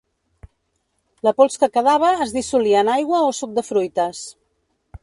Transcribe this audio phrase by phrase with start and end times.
[1.27, 4.27] La pols que quedava es dissolia en aigua o suc de fruites.